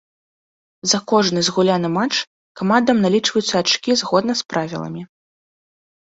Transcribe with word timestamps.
За 0.91 0.99
кожны 1.09 1.39
згуляны 1.49 1.89
матч 1.97 2.15
камандам 2.61 3.01
налічваюцца 3.05 3.55
ачкі 3.63 3.91
згодна 4.01 4.33
з 4.41 4.47
правіламі. 4.55 5.01